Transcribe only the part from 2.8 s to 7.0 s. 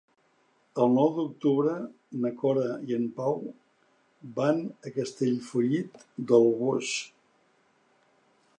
i en Pau van a Castellfollit del Boix.